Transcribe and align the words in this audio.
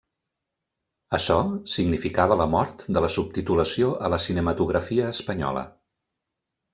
Açò 1.17 1.35
significava 1.73 2.37
la 2.41 2.47
mort 2.55 2.81
de 2.97 3.03
la 3.05 3.11
subtitulació 3.19 3.91
a 4.07 4.13
la 4.15 4.23
cinematografia 4.27 5.05
espanyola. 5.17 5.67